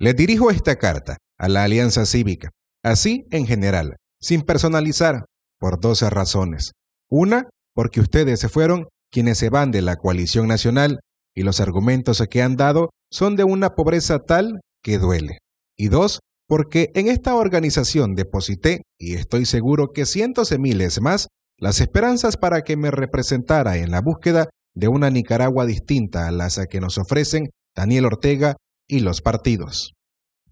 Le 0.00 0.14
dirijo 0.14 0.50
esta 0.52 0.76
carta 0.76 1.16
a 1.38 1.48
la 1.48 1.64
Alianza 1.64 2.06
Cívica, 2.06 2.50
así 2.84 3.26
en 3.32 3.46
general, 3.46 3.96
sin 4.20 4.42
personalizar, 4.42 5.24
por 5.58 5.80
dos 5.80 6.02
razones. 6.02 6.70
Una, 7.10 7.48
porque 7.74 8.00
ustedes 8.00 8.38
se 8.38 8.48
fueron 8.48 8.86
quienes 9.10 9.38
se 9.38 9.50
van 9.50 9.72
de 9.72 9.82
la 9.82 9.96
coalición 9.96 10.46
nacional 10.46 11.00
y 11.34 11.42
los 11.42 11.58
argumentos 11.60 12.22
que 12.30 12.42
han 12.42 12.54
dado 12.54 12.90
son 13.10 13.34
de 13.34 13.42
una 13.42 13.70
pobreza 13.70 14.20
tal 14.20 14.60
que 14.84 14.98
duele. 14.98 15.38
Y 15.76 15.88
dos, 15.88 16.20
porque 16.46 16.90
en 16.94 17.08
esta 17.08 17.34
organización 17.34 18.14
deposité, 18.14 18.82
y 19.00 19.14
estoy 19.14 19.46
seguro 19.46 19.88
que 19.92 20.06
cientos 20.06 20.50
de 20.50 20.60
miles 20.60 21.00
más, 21.00 21.26
las 21.58 21.80
esperanzas 21.80 22.36
para 22.36 22.62
que 22.62 22.76
me 22.76 22.92
representara 22.92 23.78
en 23.78 23.90
la 23.90 24.00
búsqueda 24.00 24.48
de 24.76 24.86
una 24.86 25.10
Nicaragua 25.10 25.66
distinta 25.66 26.28
a 26.28 26.30
las 26.30 26.60
que 26.70 26.78
nos 26.78 26.98
ofrecen 26.98 27.50
Daniel 27.74 28.06
Ortega 28.06 28.54
y 28.88 29.00
los 29.00 29.20
partidos. 29.20 29.92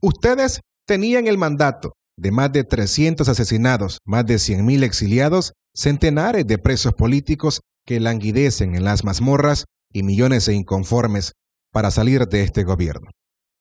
Ustedes 0.00 0.60
tenían 0.86 1.26
el 1.26 1.38
mandato 1.38 1.94
de 2.16 2.30
más 2.30 2.52
de 2.52 2.64
300 2.64 3.28
asesinados, 3.28 3.98
más 4.04 4.24
de 4.26 4.36
100.000 4.36 4.84
exiliados, 4.84 5.52
centenares 5.74 6.46
de 6.46 6.58
presos 6.58 6.94
políticos 6.94 7.60
que 7.84 8.00
languidecen 8.00 8.74
en 8.74 8.84
las 8.84 9.04
mazmorras 9.04 9.64
y 9.92 10.02
millones 10.02 10.46
de 10.46 10.54
inconformes 10.54 11.32
para 11.72 11.90
salir 11.90 12.26
de 12.26 12.42
este 12.42 12.64
gobierno. 12.64 13.10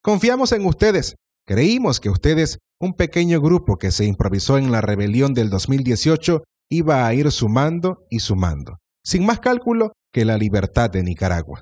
Confiamos 0.02 0.52
en 0.52 0.66
ustedes. 0.66 1.16
Creímos 1.47 1.99
que 1.99 2.09
ustedes, 2.09 2.59
un 2.80 2.94
pequeño 2.94 3.41
grupo 3.41 3.77
que 3.77 3.91
se 3.91 4.05
improvisó 4.05 4.57
en 4.57 4.71
la 4.71 4.81
rebelión 4.81 5.33
del 5.33 5.49
2018, 5.49 6.44
iba 6.69 7.05
a 7.05 7.13
ir 7.13 7.31
sumando 7.31 8.05
y 8.09 8.19
sumando, 8.19 8.77
sin 9.03 9.25
más 9.25 9.39
cálculo 9.39 9.91
que 10.11 10.25
la 10.25 10.38
libertad 10.38 10.89
de 10.89 11.03
Nicaragua. 11.03 11.61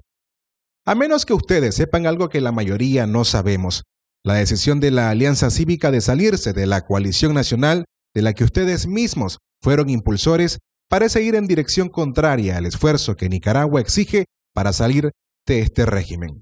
A 0.86 0.96
menos 0.96 1.26
que 1.26 1.34
ustedes 1.34 1.76
sepan 1.76 2.06
algo 2.08 2.28
que 2.28 2.42
la 2.42 2.52
mayoría 2.52 3.08
no 3.08 3.24
sabemos, 3.24 3.84
la 4.22 4.34
decisión 4.34 4.82
de 4.82 4.92
la 4.92 5.10
Alianza 5.10 5.50
Cívica 5.50 5.92
de 5.92 6.02
salirse 6.02 6.52
de 6.52 6.66
la 6.66 6.82
coalición 6.82 7.34
nacional 7.34 7.86
de 8.14 8.22
la 8.22 8.34
que 8.34 8.44
ustedes 8.44 8.86
mismos 8.86 9.38
fueron 9.62 9.90
impulsores 9.90 10.60
parece 10.90 11.22
ir 11.22 11.36
en 11.36 11.48
dirección 11.48 11.88
contraria 11.88 12.58
al 12.58 12.66
esfuerzo 12.66 13.16
que 13.16 13.30
Nicaragua 13.30 13.80
exige 13.80 14.26
para 14.54 14.74
salir 14.74 15.12
de 15.48 15.60
este 15.60 15.86
régimen. 15.86 16.42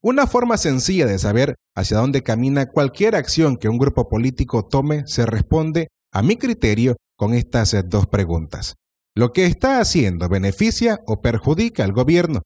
Una 0.00 0.26
forma 0.26 0.56
sencilla 0.56 1.04
de 1.04 1.18
saber 1.18 1.56
hacia 1.76 1.98
dónde 1.98 2.22
camina 2.22 2.70
cualquier 2.70 3.16
acción 3.16 3.58
que 3.58 3.68
un 3.68 3.76
grupo 3.76 4.08
político 4.08 4.66
tome 4.66 5.02
se 5.06 5.26
responde, 5.26 5.88
a 6.10 6.22
mi 6.22 6.36
criterio, 6.36 6.96
con 7.16 7.34
estas 7.34 7.76
dos 7.86 8.06
preguntas. 8.06 8.76
¿Lo 9.14 9.32
que 9.32 9.44
está 9.44 9.78
haciendo 9.78 10.28
beneficia 10.30 11.00
o 11.06 11.20
perjudica 11.20 11.84
al 11.84 11.92
gobierno? 11.92 12.42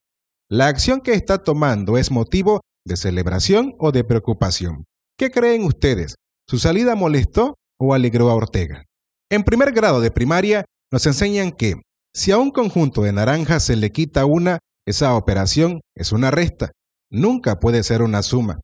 ¿La 0.53 0.67
acción 0.67 1.01
que 1.01 1.13
está 1.13 1.39
tomando 1.39 1.97
es 1.97 2.11
motivo 2.11 2.61
de 2.85 2.95
celebración 2.95 3.73
o 3.79 3.91
de 3.91 4.03
preocupación. 4.03 4.85
¿Qué 5.17 5.31
creen 5.31 5.63
ustedes? 5.63 6.13
¿Su 6.47 6.59
salida 6.59 6.93
molestó 6.93 7.55
o 7.79 7.95
alegró 7.95 8.29
a 8.29 8.35
Ortega? 8.35 8.83
En 9.31 9.45
primer 9.45 9.71
grado 9.71 9.99
de 9.99 10.11
primaria 10.11 10.63
nos 10.91 11.07
enseñan 11.07 11.53
que 11.53 11.81
si 12.13 12.29
a 12.29 12.37
un 12.37 12.51
conjunto 12.51 13.01
de 13.01 13.13
naranjas 13.13 13.63
se 13.63 13.75
le 13.75 13.91
quita 13.91 14.27
una, 14.27 14.59
esa 14.85 15.15
operación 15.15 15.81
es 15.95 16.11
una 16.11 16.29
resta, 16.29 16.71
nunca 17.09 17.59
puede 17.59 17.81
ser 17.81 18.03
una 18.03 18.21
suma. 18.21 18.59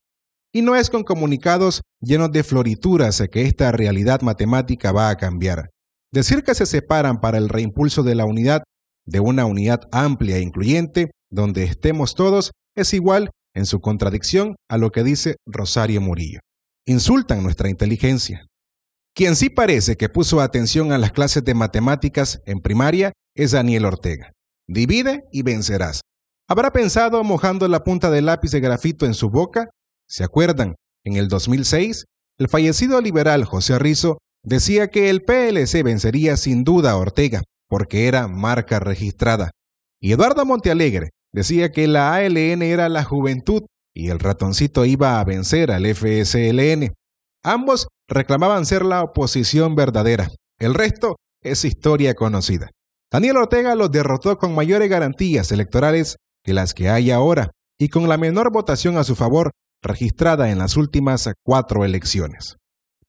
Y 0.54 0.62
no 0.62 0.76
es 0.76 0.92
con 0.92 1.04
comunicados 1.04 1.82
llenos 2.02 2.32
de 2.32 2.44
florituras 2.44 3.24
que 3.32 3.42
esta 3.48 3.72
realidad 3.72 4.22
matemática 4.22 4.92
va 4.92 5.10
a 5.10 5.18
cambiar. 5.18 5.72
Decir 6.14 6.44
que 6.44 6.54
se 6.54 6.68
separan 6.68 7.20
para 7.20 7.40
el 7.40 7.50
reimpulso 7.50 8.04
de 8.04 8.14
la 8.14 8.26
unidad, 8.26 8.62
de 9.10 9.20
una 9.20 9.46
unidad 9.46 9.82
amplia 9.92 10.38
e 10.38 10.42
incluyente, 10.42 11.12
donde 11.32 11.64
estemos 11.64 12.14
todos, 12.14 12.52
es 12.76 12.94
igual 12.94 13.32
en 13.56 13.66
su 13.66 13.82
contradicción 13.82 14.56
a 14.70 14.78
lo 14.78 14.92
que 14.92 15.04
dice 15.04 15.38
Rosario 15.48 16.00
Murillo. 16.00 16.40
Insultan 16.86 17.42
nuestra 17.44 17.70
inteligencia. 17.70 18.46
Quien 19.16 19.36
sí 19.36 19.50
parece 19.50 19.98
que 19.98 20.10
puso 20.10 20.42
atención 20.42 20.92
a 20.92 21.00
las 21.00 21.12
clases 21.12 21.44
de 21.44 21.56
matemáticas 21.56 22.40
en 22.46 22.62
primaria 22.62 23.12
es 23.36 23.52
Daniel 23.52 23.86
Ortega. 23.86 24.32
Divide 24.68 25.24
y 25.32 25.42
vencerás. 25.42 26.02
¿Habrá 26.48 26.72
pensado 26.72 27.24
mojando 27.24 27.68
la 27.68 27.84
punta 27.84 28.12
del 28.12 28.28
lápiz 28.28 28.52
de 28.52 28.60
grafito 28.60 29.08
en 29.08 29.16
su 29.16 29.30
boca? 29.30 29.70
¿Se 30.08 30.24
acuerdan? 30.24 30.76
En 31.04 31.16
el 31.16 31.28
2006, 31.28 32.06
el 32.38 32.48
fallecido 32.48 33.02
liberal 33.02 33.46
José 33.46 33.80
Rizo 33.80 34.20
decía 34.44 34.88
que 34.88 35.10
el 35.10 35.24
PLC 35.24 35.84
vencería 35.84 36.38
sin 36.38 36.64
duda 36.64 36.92
a 36.92 36.98
Ortega, 36.98 37.42
porque 37.70 38.08
era 38.08 38.28
marca 38.28 38.80
registrada. 38.80 39.52
Y 40.02 40.12
Eduardo 40.12 40.46
Montealegre, 40.46 41.12
Decía 41.32 41.72
que 41.72 41.88
la 41.88 42.16
ALN 42.16 42.62
era 42.62 42.90
la 42.90 43.04
juventud 43.04 43.64
y 43.94 44.10
el 44.10 44.20
ratoncito 44.20 44.86
iba 44.86 45.20
a 45.20 45.24
vencer 45.24 45.72
al 45.72 45.86
FSLN. 45.86 46.94
Ambos 47.44 47.88
reclamaban 48.08 48.66
ser 48.66 48.84
la 48.84 49.04
oposición 49.04 49.76
verdadera. 49.76 50.30
El 50.60 50.74
resto 50.74 51.18
es 51.44 51.66
historia 51.66 52.16
conocida. 52.16 52.72
Daniel 53.12 53.38
Ortega 53.38 53.76
los 53.76 53.92
derrotó 53.92 54.38
con 54.38 54.56
mayores 54.56 54.90
garantías 54.90 55.52
electorales 55.52 56.18
que 56.44 56.54
las 56.54 56.74
que 56.74 56.90
hay 56.90 57.12
ahora 57.12 57.52
y 57.78 57.90
con 57.90 58.10
la 58.10 58.18
menor 58.18 58.52
votación 58.52 58.98
a 58.98 59.04
su 59.04 59.16
favor 59.16 59.52
registrada 59.82 60.50
en 60.50 60.58
las 60.58 60.78
últimas 60.78 61.32
cuatro 61.44 61.86
elecciones. 61.86 62.58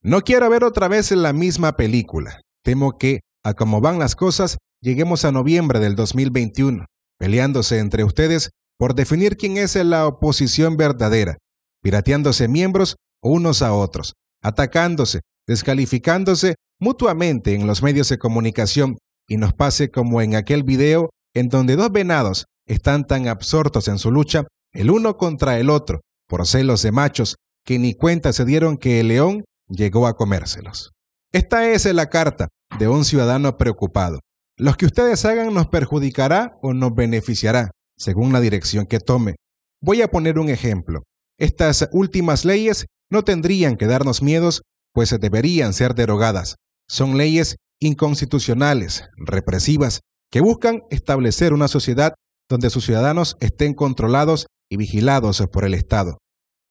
No 0.03 0.21
quiero 0.21 0.49
ver 0.49 0.65
otra 0.65 0.89
vez 0.89 1.11
la 1.11 1.33
misma 1.33 1.73
película. 1.73 2.41
Temo 2.63 2.97
que, 2.99 3.21
a 3.45 3.55
como 3.55 3.81
van 3.81 3.99
las 3.99 4.17
cosas, 4.17 4.59
lleguemos 4.83 5.25
a 5.25 5.33
noviembre 5.33 5.81
del 5.81 5.97
2021 5.97 6.87
peleándose 7.21 7.79
entre 7.79 8.03
ustedes 8.03 8.51
por 8.79 8.95
definir 8.95 9.37
quién 9.37 9.59
es 9.59 9.77
la 9.77 10.07
oposición 10.07 10.79
verdadera, 10.79 11.37
pirateándose 11.83 12.49
miembros 12.49 12.97
unos 13.23 13.61
a 13.61 13.75
otros, 13.75 14.15
atacándose, 14.43 15.21
descalificándose 15.47 16.55
mutuamente 16.81 17.55
en 17.55 17.67
los 17.67 17.83
medios 17.83 18.09
de 18.09 18.19
comunicación 18.19 18.97
y 19.29 19.37
nos 19.37 19.53
pase 19.53 19.91
como 19.91 20.23
en 20.23 20.35
aquel 20.35 20.63
video 20.63 21.11
en 21.35 21.51
donde 21.51 21.77
dos 21.77 21.93
venados 21.93 22.47
están 22.67 23.07
tan 23.07 23.29
absortos 23.29 23.87
en 23.89 23.99
su 23.99 24.11
lucha, 24.11 24.47
el 24.73 24.91
uno 24.91 25.19
contra 25.19 25.59
el 25.59 25.69
otro, 25.69 26.01
por 26.27 26.47
celos 26.47 26.81
de 26.83 26.91
machos, 26.91 27.37
que 27.67 27.79
ni 27.79 27.93
cuenta 27.93 28.33
se 28.33 28.47
dieron 28.47 28.79
que 28.79 29.01
el 29.01 29.09
león 29.09 29.45
llegó 29.69 30.07
a 30.07 30.17
comérselos. 30.17 30.93
Esta 31.33 31.71
es 31.71 31.85
la 31.95 32.09
carta 32.09 32.49
de 32.77 32.89
un 32.89 33.05
ciudadano 33.05 33.57
preocupado, 33.57 34.19
los 34.57 34.77
que 34.77 34.87
ustedes 34.87 35.25
hagan 35.25 35.55
nos 35.55 35.69
perjudicará 35.69 36.59
o 36.61 36.75
nos 36.75 36.93
beneficiará, 36.93 37.71
según 37.97 38.33
la 38.33 38.41
dirección 38.41 38.85
que 38.85 38.99
tome. 38.99 39.37
Voy 39.81 40.03
a 40.03 40.09
poner 40.09 40.41
un 40.41 40.49
ejemplo. 40.49 41.05
Estas 41.39 41.89
últimas 41.93 42.45
leyes 42.45 42.87
no 43.11 43.23
tendrían 43.23 43.77
que 43.77 43.87
darnos 43.87 44.23
miedos, 44.23 44.63
pues 44.93 45.17
deberían 45.21 45.73
ser 45.73 45.95
derogadas. 45.95 46.57
Son 46.89 47.17
leyes 47.17 47.57
inconstitucionales, 47.81 49.05
represivas, 49.17 50.01
que 50.33 50.41
buscan 50.41 50.83
establecer 50.91 51.53
una 51.53 51.69
sociedad 51.69 52.15
donde 52.49 52.71
sus 52.71 52.85
ciudadanos 52.85 53.37
estén 53.39 53.75
controlados 53.75 54.49
y 54.69 54.79
vigilados 54.79 55.47
por 55.53 55.65
el 55.65 55.75
Estado. 55.75 56.19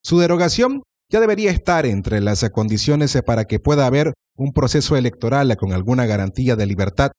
Su 0.04 0.20
derogación 0.20 0.84
ya 1.10 1.22
debería 1.22 1.52
estar 1.52 1.86
entre 1.86 2.20
las 2.20 2.48
condiciones 2.52 3.18
para 3.26 3.46
que 3.46 3.60
pueda 3.60 3.86
haber 3.86 4.14
un 4.40 4.54
proceso 4.54 4.98
electoral 4.98 5.56
con 5.58 5.74
alguna 5.74 6.06
garantía 6.06 6.56
de 6.56 6.66
libertad 6.66 7.12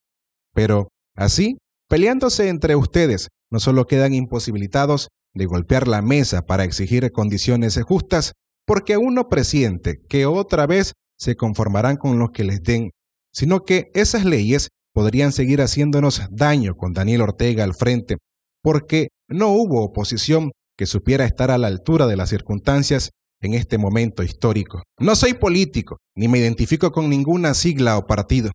pero, 0.53 0.89
así, 1.17 1.59
peleándose 1.89 2.49
entre 2.49 2.77
ustedes, 2.77 3.29
no 3.51 3.61
solo 3.61 3.87
quedan 3.87 4.15
imposibilitados 4.15 5.09
de 5.35 5.47
golpear 5.47 5.87
la 5.87 6.03
mesa 6.03 6.43
para 6.43 6.65
exigir 6.65 7.11
condiciones 7.13 7.81
justas, 7.83 8.33
porque 8.67 8.97
uno 8.97 9.29
presiente 9.29 10.01
que 10.09 10.27
otra 10.27 10.67
vez 10.67 10.93
se 11.19 11.37
conformarán 11.37 11.97
con 11.97 12.19
lo 12.19 12.29
que 12.29 12.45
les 12.45 12.63
den, 12.63 12.91
sino 13.33 13.65
que 13.65 13.91
esas 13.95 14.25
leyes 14.25 14.69
podrían 14.93 15.33
seguir 15.33 15.61
haciéndonos 15.61 16.23
daño 16.31 16.77
con 16.77 16.93
Daniel 16.93 17.23
Ortega 17.23 17.65
al 17.65 17.75
frente, 17.75 18.17
porque 18.63 19.09
no 19.29 19.49
hubo 19.49 19.85
oposición 19.85 20.51
que 20.77 20.87
supiera 20.87 21.25
estar 21.25 21.51
a 21.51 21.59
la 21.59 21.69
altura 21.69 22.07
de 22.07 22.17
las 22.17 22.31
circunstancias 22.31 23.11
en 23.41 23.55
este 23.55 23.79
momento 23.79 24.23
histórico. 24.23 24.83
No 24.99 25.17
soy 25.17 25.35
político, 25.35 25.99
ni 26.15 26.29
me 26.29 26.39
identifico 26.39 26.93
con 26.93 27.09
ninguna 27.09 27.55
sigla 27.55 27.97
o 27.97 28.07
partido. 28.07 28.53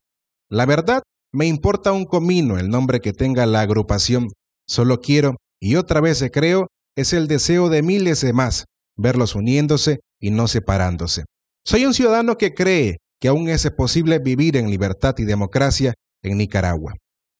La 0.49 0.65
verdad 0.65 1.03
me 1.33 1.47
importa 1.47 1.91
un 1.91 2.05
comino 2.05 2.57
el 2.57 2.69
nombre 2.69 3.01
que 3.01 3.13
tenga 3.13 3.45
la 3.45 3.61
agrupación. 3.61 4.29
Solo 4.67 5.01
quiero, 5.01 5.37
y 5.59 5.75
otra 5.75 6.01
vez 6.01 6.23
creo, 6.31 6.67
es 6.95 7.13
el 7.13 7.27
deseo 7.27 7.69
de 7.69 7.81
miles 7.81 8.21
de 8.21 8.33
más, 8.33 8.65
verlos 8.95 9.35
uniéndose 9.35 9.99
y 10.19 10.31
no 10.31 10.47
separándose. 10.47 11.25
Soy 11.65 11.85
un 11.85 11.93
ciudadano 11.93 12.37
que 12.37 12.53
cree 12.53 12.97
que 13.19 13.27
aún 13.27 13.49
es 13.49 13.69
posible 13.71 14.19
vivir 14.19 14.55
en 14.55 14.69
libertad 14.69 15.15
y 15.17 15.25
democracia 15.25 15.93
en 16.23 16.37
Nicaragua. 16.37 16.93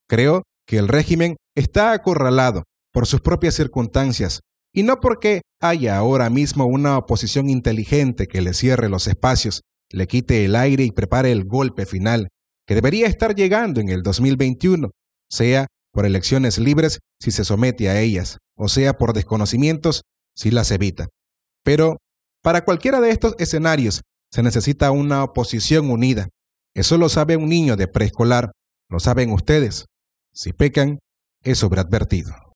Creo 0.10 0.44
que 0.68 0.78
el 0.78 0.88
régimen 0.88 1.38
está 1.56 1.92
acorralado 1.92 2.64
por 2.92 3.08
sus 3.08 3.22
propias 3.22 3.56
circunstancias 3.56 4.42
y 4.76 4.84
no 4.84 5.00
porque 5.00 5.42
haya 5.62 5.98
ahora 5.98 6.30
mismo 6.30 6.66
una 6.66 6.98
oposición 6.98 7.50
inteligente 7.50 8.28
que 8.28 8.42
le 8.42 8.54
cierre 8.54 8.90
los 8.90 9.08
espacios, 9.08 9.62
le 9.90 10.06
quite 10.06 10.44
el 10.44 10.56
aire 10.56 10.84
y 10.84 10.92
prepare 10.92 11.32
el 11.32 11.46
golpe 11.46 11.86
final, 11.86 12.28
que 12.68 12.76
debería 12.76 13.08
estar 13.08 13.36
llegando 13.36 13.80
en 13.80 13.88
el 13.88 14.04
2021, 14.04 14.92
sea 15.30 15.68
por 15.94 16.06
elecciones 16.06 16.60
libres 16.60 17.00
si 17.22 17.32
se 17.32 17.46
somete 17.46 17.90
a 17.90 18.02
ellas, 18.02 18.38
o 18.58 18.68
sea 18.68 18.98
por 18.98 19.14
desconocimientos 19.14 20.02
si 20.36 20.52
las 20.52 20.70
evita. 20.72 21.08
Pero 21.64 21.98
Para 22.44 22.64
cualquiera 22.64 23.02
de 23.02 23.10
estos 23.10 23.34
escenarios 23.40 24.02
se 24.32 24.44
necesita 24.44 24.92
una 24.92 25.24
oposición 25.24 25.90
unida. 25.90 26.30
Eso 26.76 27.00
lo 27.00 27.10
sabe 27.10 27.38
un 27.38 27.50
niño 27.50 27.76
de 27.76 27.88
preescolar, 27.88 28.52
lo 28.88 29.00
saben 29.00 29.32
ustedes. 29.32 29.86
Si 30.32 30.54
pecan, 30.54 31.00
es 31.42 31.58
sobreadvertido. 31.58 32.46